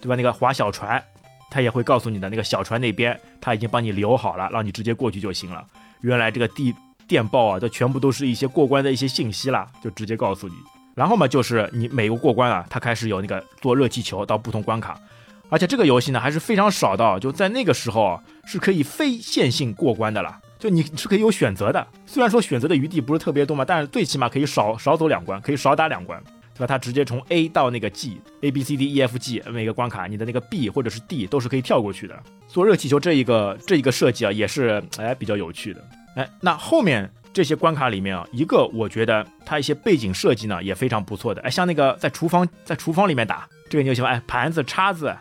[0.00, 0.14] 对吧？
[0.14, 1.02] 那个划小船，
[1.50, 5.66] 他也会告诉你的那个小船那边他已经帮你留好了，让你直接过去就行了。
[6.00, 6.74] 原来这个地
[7.06, 10.54] 电报啊，这全部都是一些过关的一些信息啦，就直接告诉你。
[10.94, 15.00] 然后嘛，就是你每个过关啊，它开始有那个坐热气球到不同关卡，
[15.48, 21.86] 而且这个游戏呢还是非常少的，就在那个时候是可以非线性过关的了，就你是可以有选择的。
[22.06, 26.22] 虽然说选择的余地不是特别多嘛，但是最起码可以少少走两关，可以少打两关，
[26.54, 26.66] 对吧？
[26.66, 32.20] 它直接从 A 到那个 G，A B C D E F G 每个关卡，你的那个 B 或者是 D 都是可以跳过去的。
[32.48, 35.84] 坐热气球这一个这一个设计啊，也是哎比较有趣的。
[36.16, 37.08] 哎，那后面。
[37.32, 41.40] 这些关卡里面啊，一个我觉得它一些背景设计呢也非常不错的。
[41.42, 44.12] 哎，像那个在厨房在厨房里面打这个你就喜欢。
[44.12, 45.14] 哎，盘子、叉子，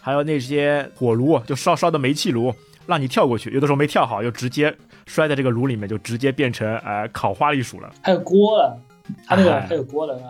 [0.00, 2.52] 还有那些火炉，就烧烧的煤气炉，
[2.86, 4.74] 让你跳过去，有的时候没跳好，就直接
[5.06, 7.90] 摔在这个炉里面，就直接变成呃烤花栗鼠了。
[8.02, 8.78] 还有锅了，
[9.26, 10.20] 它那个还有锅了。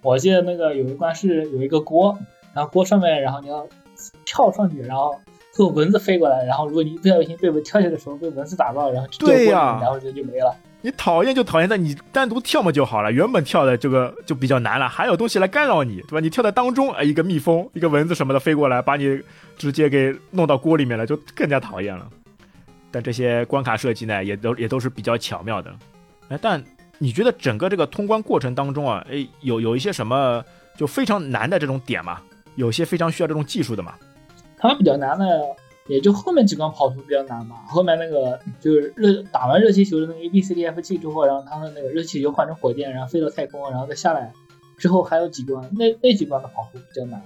[0.00, 2.18] 我记得那个有一关是有一个锅，
[2.54, 3.66] 然后锅上面，然后你要
[4.24, 5.14] 跳上去，然后。
[5.54, 10.54] 会有蚊子飞过来，然后如果你不小心被蚊跳下的时候被蚊子打到，然后对呀，然后人就没了。
[10.82, 16.20] 你讨厌就讨厌在你单独跳嘛就好了，原本跳的这个就比较难了，还有东西来干扰你，对吧？
[16.20, 19.18] 你跳在当中，哎，一个蜜蜂、一个蚊子什么的飞过来，把你
[19.56, 22.06] 直接给弄到锅里面了，就更加讨厌了。
[22.90, 25.72] 但这些关卡设计呢，也都也都是比较巧妙的。
[26.28, 26.62] 哎，但
[26.98, 30.44] 你觉得整个这个通关过程当中啊，哎，有有一些什么
[30.76, 32.20] 就非常难的这种点吗？
[32.56, 33.82] 有些非常需要这种技术的
[34.68, 34.70] 吗？
[34.70, 37.56] 它比较难的，也就后面几关跑图比较难吧。
[37.68, 44.32] 后面那个就是热打完热气球的那个 A B C D F G 之后，然后他的那个热气球换成火箭，然后飞到太空，然后再下来
[44.78, 47.22] 之后还有几关，那那几关的跑图比较难。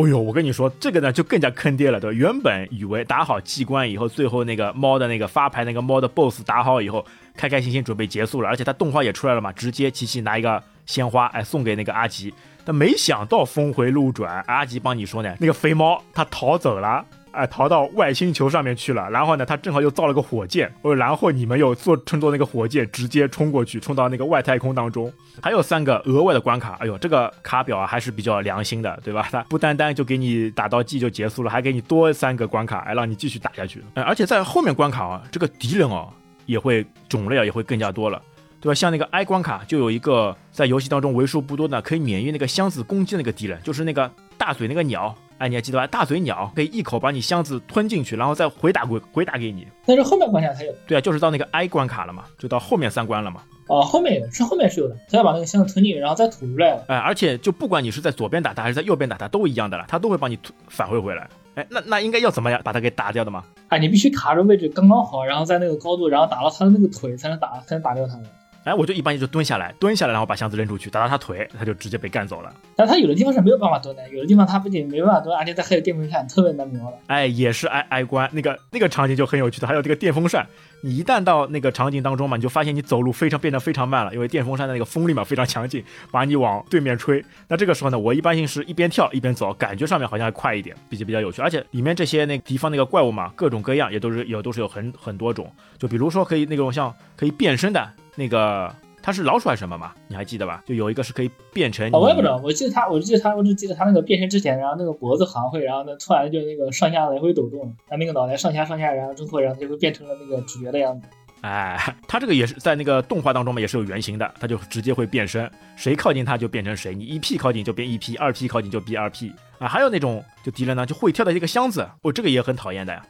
[0.00, 2.16] 哦呦，我跟你说，这个呢就更加坑爹了，对吧？
[2.16, 7.04] 原本以为打好机关以后，最后那个猫的那个发牌那个猫的 BOSS 打好以后，
[7.36, 12.32] 开开心心准备结束了，而且他动画也出来了嘛，直接琪琪拿一个鲜花哎送给那个阿吉。
[12.64, 17.04] 但没想到峰回路转，阿吉帮你说呢，那个肥猫它逃走了，
[17.38, 19.08] 哎，逃到外星球上面去了。
[19.10, 25.12] 然后呢，他正好又造了个火箭，哦，然后你们又坐乘坐那个火箭直接冲过去，冲到那个外太空当中。
[25.40, 29.28] 还有三个额外的关卡，哎呦，这个卡表啊还是比较良心的，对吧？
[29.30, 33.82] 它不单单就给你打到 G 就结束了，还给你多三个关卡，哎，让你继续打下去。
[33.94, 36.12] 哎，而且在后面关卡啊，这个敌人哦
[36.46, 38.20] 也会种类啊也会更加多了。
[38.60, 38.74] 对吧？
[38.74, 45.14] 像那个 I 关卡就有一个在游戏当中为数不多的可以免疫那个箱子攻击的那个敌人，就是那个大嘴那个鸟。
[45.38, 45.86] 哎，你还记得吧？
[45.86, 49.66] 大嘴鸟可以一口把你箱子吞进去，然后再回打回回打给你。
[49.86, 50.72] 但是后面关卡才有。
[50.86, 53.42] 对啊，就是到那个 I 关卡了嘛，就到后面三关了嘛。
[53.68, 56.82] 哦，后面有，是后面是有的，他要把那个箱子吞进去，然后再吐出来。
[56.88, 61.28] 哎，而且就不管你是在左边打他还是在右边打他，都一样的了，他都会帮你返回回来。
[61.54, 63.44] 哎，那那应该要怎么样把它给打掉的吗？
[63.68, 68.22] 哎，你必须卡住位置刚刚好，然后在那个高度，然后打到他的那个腿才能打，才能打掉他的。
[68.68, 72.52] 哎，我就一般就蹲下来，蹲下来，然后把箱子扔出去，打到他腿，他就直接被干走了。
[72.76, 76.98] 但他有的地方是没有办法蹲的，有的地方他不仅没办法蹲，而且他还有电风扇，特别难瞄了。
[77.06, 80.46] 哎，也是挨挨关，那个那个场景就很有趣的，还有这个电风扇，
[80.80, 87.24] 你一旦到那个场景当中嘛，你就发现你走路非常变得非常慢了，因为电风扇的那个风力嘛非常强劲，把你往对面吹。
[87.48, 91.42] 那这个时候呢，我一般性是一边跳一边走，感觉上面好像还快一点，比较比较有趣。
[91.42, 98.74] 而且里面这些那敌方那个怪物嘛，各种各样，也都是有都是有很很多种，就比如说可以那种像可以变身的那个。
[99.02, 99.92] 它是老鼠还是什么嘛？
[100.06, 100.62] 你还记得吧？
[100.66, 101.90] 就有一个是可以变成……
[101.92, 111.06] 我也不知道，我记得它，我记得它，我只记得它那个变身之前，然后那个脖子好像会，然后呢突然就那个上下来回抖动，它那个脑袋上下上下，然后之后然后就会变成了那个主角的样子。
[111.40, 119.68] 哎，它这个也是在那个动画当中嘛，也是有原型的，它就直接会变身，谁靠近它就变成谁，你一 P 靠近就变一 P，二 P 靠近就变二 P 啊。
[119.68, 123.00] 还有那种就敌人呢就会跳到一个箱子，哦，这个也很讨厌的呀，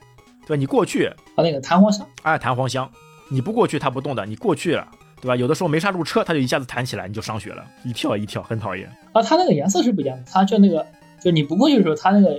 [0.46, 0.56] 对吧？
[0.56, 2.90] 你过去啊，那个弹簧箱，哎，弹簧箱，
[3.30, 4.86] 你不过去它不动的，你过去了。
[5.20, 5.36] 对吧？
[5.36, 8.90] 有的时候没刹住车，它就一下子弹起来，你就上血了，一跳一跳，很讨厌。
[9.12, 10.84] 啊，它那个颜色是不一样的，它就那个，
[11.20, 12.36] 就你不过去的时候，它那个。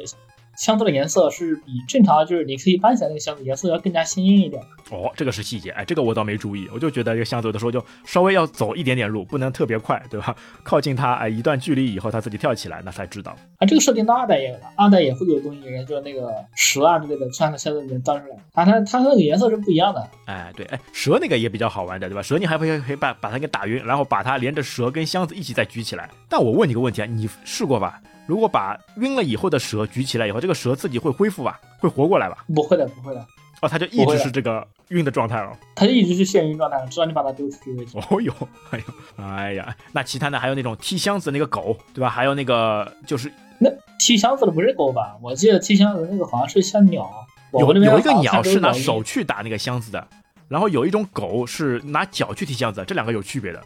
[0.60, 4.62] 箱子的颜色是比正常，就是你可以搬起来那个箱子颜色要更加鲜艳一点。
[4.92, 10.36] 哦，这个是细节，哎，这个我倒没注意，我就觉得这个箱子有的时候就稍微要走一点点路，不能特别快，对吧？
[10.62, 13.32] 靠近它，哎，一段距离以后它自己跳起来，那才知道。
[13.58, 18.36] 啊，这个设定到二代也有了，二代也会有东西，就是那个蛇啊之类的，从箱子里面钻出来。
[18.52, 20.06] 啊，它它那个颜色是不一样的。
[20.26, 22.22] 哎，对，哎，蛇那个也比较好玩的，对吧？
[22.22, 26.10] 蛇你还可以可以把把它给打晕，然后把它连着蛇跟箱子一起再举起来。
[26.28, 28.02] 但我问你个问题啊，你试过吧？
[28.30, 31.60] 如果把晕了以后的蛇举起来以后，这个蛇自己会恢复吧？
[31.80, 32.46] 会活过来吧？
[32.54, 33.26] 不会的，不会的。
[33.64, 35.58] 哦，它就一直是这个晕的状态了。
[35.76, 37.98] 它就一直是眩晕状态，直到你把它丢出去为止。
[37.98, 38.32] 哦呦，
[38.70, 38.86] 哎呦，
[39.18, 42.08] 哎呀，那其他的还有那种踢箱子那个狗，对吧？
[42.08, 45.18] 还有那个就是那踢箱子的不是狗吧？
[45.24, 47.10] 我记得踢箱子那个好像是像鸟。
[47.54, 50.08] 有有一个鸟是拿手去打那个箱子的，
[50.48, 53.60] 然后有一种狗是拿脚去踢箱子，这两个有区别的。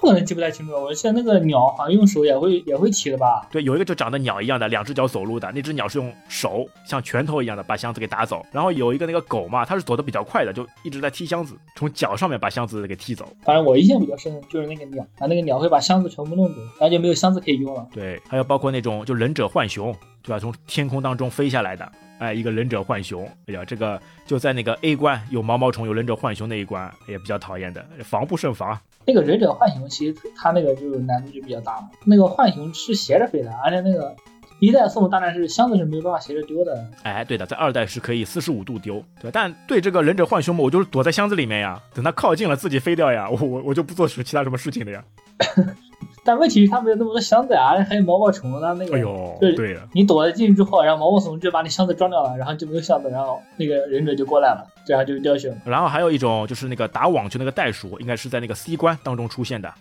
[0.00, 0.80] 可能记不太清楚了。
[0.80, 3.46] 我记得那个鸟好像用手也会也会踢的吧？
[3.50, 8.44] 对，有一个就长得鸟一样的，两只脚走路的，那只鸟是用手像拳头一样的把箱子给打走。
[8.52, 13.28] 然后有一个那个狗嘛，它是走的比较快的，就一直在踢箱子，从脚上面把箱子给踢走。
[13.42, 17.86] 反正我印象比较深的就是那个鸟，啊，那个鸟会把箱子全部弄走，然后就没有箱子可以用了。
[17.92, 19.94] 对，还有包括那种就忍者浣熊，
[20.28, 20.38] 对吧？
[20.38, 21.90] 从天空当中飞下来的。
[22.18, 28.78] 哎，一个忍者浣熊，哎呀，这个就在那个 A 关有毛毛虫、有忍者浣熊那一关也比较讨厌的，防不胜防。
[29.06, 31.88] 那个忍者浣熊其实它那个就难度就比较大嘛。
[32.04, 34.14] 那个浣熊是斜着飞的，而且那个
[34.58, 36.90] 一代送的大战是箱子是没有办法斜着丢的。
[37.04, 39.30] 哎，对的，在二代是可以四十五度丢，对。
[39.30, 45.02] 但对这个忍者浣熊嘛，我就是躲在箱子里面呀，等它靠近了自己飞掉呀，我我我就不做其他什么事情的呀。
[46.24, 48.74] 但问题是，它没有那么多箱子啊，还有毛毛虫呢。
[48.74, 55.56] 那个，哎呦，对了，你躲了进去之后，然后毛毛虫就把你箱子装掉了，然后就没有箱子，然后那个忍者就过来了，这样就掉血了。
[55.64, 59.72] 然后还有一种就是那个打网球那个袋鼠，应该是在那个 C 关当中出现的。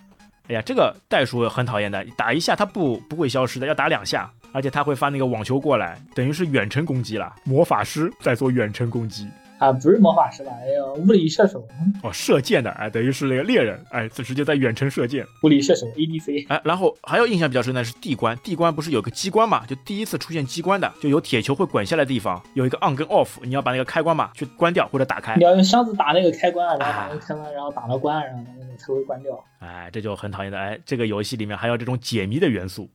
[0.49, 7.33] 哎呀，这个袋鼠很讨厌的，打一下它不不会消失的，要打两下，而且它会发那个网球过来，等于是远程攻击了。
[7.43, 9.27] 魔法师在做远程攻击。
[9.57, 10.51] 啊，不是魔法师吧？
[10.61, 11.67] 哎呀，物理射手
[12.03, 15.25] 哦，射箭的，哎，等于是那个猎人，哎，就直接在远程射箭。
[15.43, 19.65] 物理射手 ADC，哎，然后还有印象比较深的是地关，地关不是有个机关嘛？
[19.65, 25.35] 就第一次出现机关的，就有铁球会滚下来的地方，有一个 on 跟 off，你要把那个开关嘛去关掉或者打开。
[25.37, 29.43] 你要用箱子打那个开关，然后把那个开关，然后打到关，然后那个才会关掉。
[29.59, 32.87] 哎，这就很讨厌的，哎，这个游戏里面还有这种解谜的元素。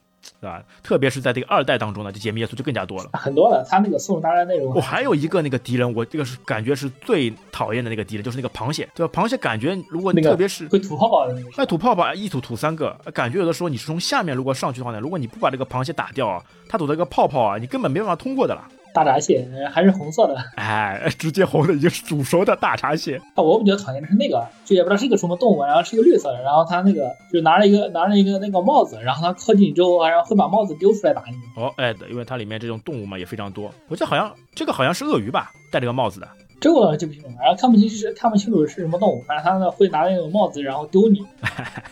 [0.42, 0.61] 对吧？
[0.83, 3.64] 特别是在这个二代当中呢，这解密元素就更加多了，很多了。
[3.70, 9.22] 他那个送大战内容，我还有一个那个敌人，我这个是感觉是最讨厌的那个敌人，就是那个螃蟹，对吧？
[9.22, 18.66] 螃蟹感觉如果你特别是会吐泡泡的那个，会吐泡泡，一吐吐三个，感觉有的时候你是从下面如果上去的话呢，如果你不把这个螃蟹打掉啊，它吐的一个泡泡啊，你根本没办法通过的了。
[18.94, 23.16] 大闸蟹还是红色的，哎，直接红的已经是煮熟的大闸蟹。
[23.35, 31.37] 啊，我比较讨厌的是那个，就也不知道是一个什么动物，然后是一个绿色的，然后它那个就拿着一个拿着一个那个帽子，然后它靠近你之后，然后会把帽子丢出来打你。
[31.61, 33.72] 哦，哎，因为它里面这种动物嘛也非常多。
[33.88, 36.28] 我记得好像这个好像是鳄鱼吧，戴这个帽子的。
[36.61, 41.24] 这个我记不清楚，然后看不清是看不清楚是什么动物，反正它呢会拿那种帽子然后丢你，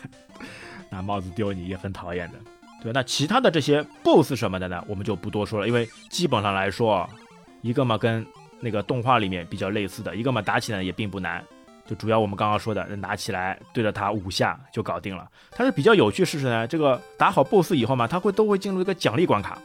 [0.91, 2.35] 拿帽子丢你也很讨厌的。
[2.83, 7.07] 对，那其他的这些 BOSS 什么的呢，我们就不多说了，因为基本上来说，
[7.61, 8.27] 一个嘛跟
[8.59, 11.45] 那个动画里面比较类似的，一个嘛打起来也并不难，
[11.87, 15.29] 就主要我们刚刚说的，拿起来对着它五下就搞定了。
[15.59, 16.67] 但是比较有趣是什么呢？
[16.67, 19.59] 这个打好 BOSS 以后嘛，它会都会进入一个奖励关卡，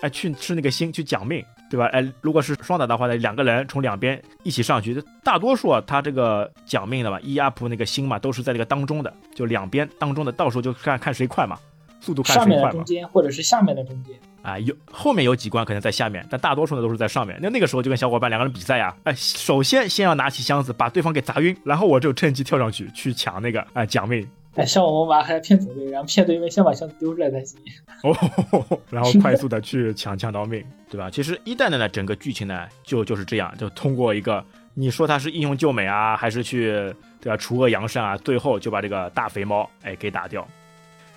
[0.00, 1.86] 哎，去吃那个星去奖命，对吧？
[1.86, 11.58] 哎，如果是双打的话呢，两个人从两边一起上去，大多数啊，它这个奖命的嘛，一 up 那个星嘛，都是在这个当中的，就两边当中的，到时候就看看谁快嘛。
[12.00, 17.38] 速度看上面的中间，或者是下面的中间啊，有后面有几关可能在下面，但大多数呢都是在上面。
[17.42, 24.26] 那那个时候就跟小伙伴两个人比赛呀，哎，首先先要拿起箱子把对方给砸晕，然后我就趁机跳上去去抢那个哎奖命。
[24.54, 27.60] 哎，像我们玩还要骗走位，然后骗对面先把箱子丢出来才行。
[28.02, 31.08] 哦， 然后快速的去抢抢到命，对吧？
[31.08, 36.72] 其实一代的呢整个剧情呢就就是这样，就通过一个你说他是英雄救美啊，还是去
[37.20, 40.46] 对吧除恶扬善啊，最后就把这个大肥猫哎给打掉。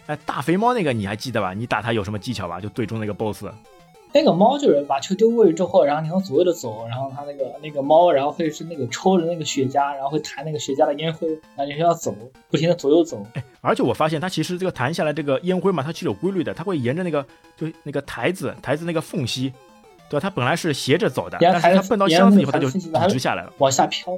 [0.08, 1.54] 哎，大肥猫那个你还记得吧？
[1.54, 2.60] 你打它有什么技巧吧？
[2.60, 3.46] 就对中那个 boss，
[4.12, 12.14] 那个猫就是把球丢过去之后，然后你往左右的走，然后它那个那个猫，然后会是那个抽着那个雪茄，然后会弹那个雪茄的烟灰，然后你要走，
[12.52, 13.26] 不停的左右走。
[13.34, 19.54] 哎，而且我发现它其实这个弹下来这个烟灰嘛，它其实有规律的，它会沿着那个就那个台子台子那个缝隙，
[20.10, 20.22] 对吧？
[20.22, 24.16] 它本来是斜着走的，但是它蹦到箱子以后它就一直下来了，往下飘。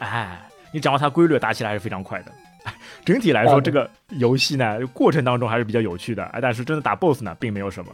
[0.00, 2.32] 哎，你掌握它规律，打起来还是非常快的。
[3.04, 6.24] 整体来说，这个游戏呢，过程当中还是比较有趣的。
[6.26, 7.92] 哎，但是真的打 BOSS 呢，并没有什么。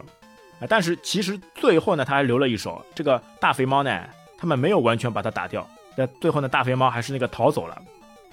[0.59, 2.83] 啊，但是其实最后呢，他还留了一手。
[2.95, 4.01] 这个大肥猫呢，
[4.37, 5.67] 他们没有完全把它打掉。
[5.95, 7.81] 那最后呢，大肥猫还是那个逃走了。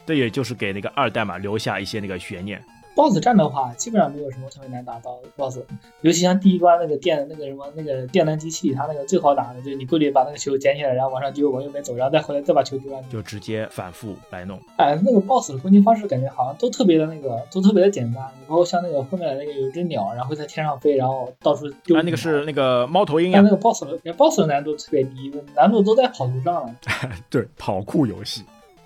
[0.06, 2.62] 这也就是给那个二代嘛留下一些那个悬念。
[2.94, 5.58] BOSS 战的话，基本上没有什么特别难打到 BOSS，
[6.02, 14.60] 尤其像第一关那个电那个什么那个电能机器，它那个最好打的，就是你过去把那个球捡起来，然后往上丢，往右边走，然后再回来再把球丢上去，就直接反复来弄。
[14.76, 18.22] 哎，那个 BOSS 的攻击方式感觉好像都特别的那个，都特别的简单。
[18.38, 22.00] 你包括像那个后面的那个有只鸟，然后在天上飞，然后到处丢。
[22.00, 23.40] 那个是那个猫头鹰呀。
[23.40, 26.74] 那个 BOSS 的 BOSS 的难度特别低，难度都在跑图上了。
[27.28, 28.44] 对，跑酷游戏。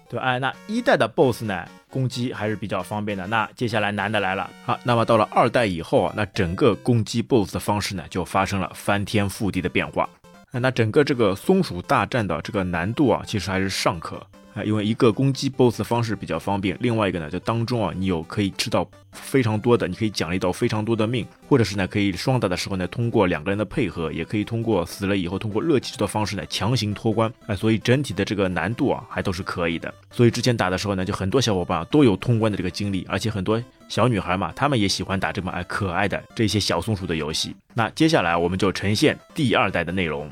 [0.09, 3.27] 对，哎，那一代的 BOSS 呢，攻击还是比较方便的。
[3.27, 10.09] 那接下来难的来了，好，那么到了二代以后啊，那整个攻击 BOSS 的方式呢，就发生了翻天覆地的变化。
[10.51, 14.27] 那整个这个松鼠大战的这个难度啊，其实还是尚可。
[14.59, 29.93] 啊，因为一个攻击 BOSS 方式比较方便，另外一个呢，就当中啊，你有可以吃到非常多的，你可以奖励到非常多的命，或者是呢，可以双打的时候呢，通过两个人的配合，也可以通过死了以后通过热气球的方式呢强行脱关，哎，所以整体的这个难度啊，还都是可以的。
[30.11, 37.55] 所以之前打的时候呢，就很多小伙伴都有通关的这个经历，而且很多小女孩嘛，她们也喜欢打这么哎可爱的这些小松鼠的游戏。
[37.75, 40.31] 那接下来我们就呈现第二代的内容。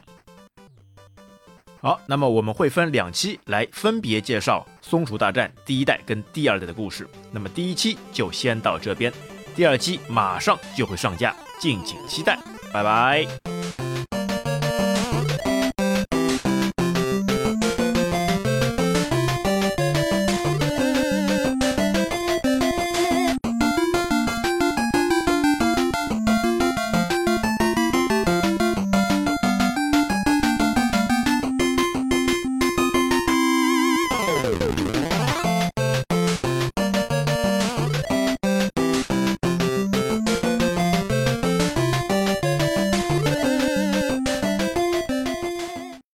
[1.81, 7.09] 好，那么我们会分两期来分别介绍《松鼠大战》第一代跟第二代的故事。
[7.31, 9.13] 那么第一期就先到这边，
[9.55, 12.39] 第二期马上就会上架，敬请期待，
[12.73, 13.56] 拜拜。